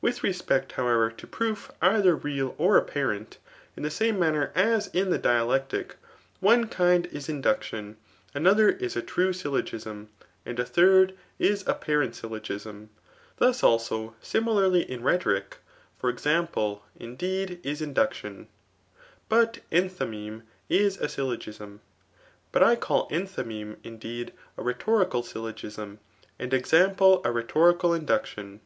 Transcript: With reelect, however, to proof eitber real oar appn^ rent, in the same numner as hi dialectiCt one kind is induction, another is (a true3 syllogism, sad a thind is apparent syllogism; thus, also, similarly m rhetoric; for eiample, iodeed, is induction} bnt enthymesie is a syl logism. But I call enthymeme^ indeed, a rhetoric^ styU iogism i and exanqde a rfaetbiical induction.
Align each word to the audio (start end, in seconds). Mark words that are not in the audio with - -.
With 0.00 0.24
reelect, 0.24 0.72
however, 0.72 1.12
to 1.12 1.26
proof 1.28 1.70
eitber 1.80 2.20
real 2.24 2.56
oar 2.58 2.82
appn^ 2.84 3.08
rent, 3.10 3.38
in 3.76 3.84
the 3.84 3.88
same 3.88 4.16
numner 4.18 4.50
as 4.56 4.86
hi 4.92 4.98
dialectiCt 5.02 5.92
one 6.40 6.66
kind 6.66 7.06
is 7.12 7.28
induction, 7.28 7.96
another 8.34 8.68
is 8.70 8.96
(a 8.96 9.00
true3 9.02 9.32
syllogism, 9.32 10.08
sad 10.44 10.58
a 10.58 10.64
thind 10.64 11.12
is 11.38 11.62
apparent 11.68 12.16
syllogism; 12.16 12.90
thus, 13.36 13.62
also, 13.62 14.16
similarly 14.20 14.90
m 14.90 15.04
rhetoric; 15.04 15.58
for 16.00 16.12
eiample, 16.12 16.80
iodeed, 16.98 17.64
is 17.64 17.80
induction} 17.80 18.48
bnt 19.30 19.60
enthymesie 19.70 20.42
is 20.68 20.96
a 20.96 21.08
syl 21.08 21.28
logism. 21.28 21.78
But 22.50 22.64
I 22.64 22.74
call 22.74 23.08
enthymeme^ 23.10 23.76
indeed, 23.84 24.32
a 24.58 24.64
rhetoric^ 24.64 25.10
styU 25.10 25.54
iogism 25.54 25.98
i 25.98 25.98
and 26.40 26.50
exanqde 26.50 27.24
a 27.24 27.28
rfaetbiical 27.30 27.96
induction. 27.96 28.62